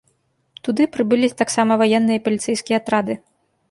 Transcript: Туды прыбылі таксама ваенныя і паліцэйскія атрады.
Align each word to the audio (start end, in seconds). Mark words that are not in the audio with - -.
Туды 0.67 0.87
прыбылі 0.95 1.31
таксама 1.43 1.79
ваенныя 1.85 2.17
і 2.25 2.27
паліцэйскія 2.31 2.77
атрады. 2.85 3.13